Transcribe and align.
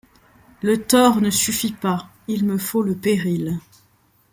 Le 0.63 0.81
tort 0.81 1.21
ne 1.21 1.29
suffit 1.29 1.73
pas, 1.73 2.09
il 2.27 2.43
me 2.43 2.57
faut 2.57 2.81
le 2.81 2.95
péril. 2.95 3.59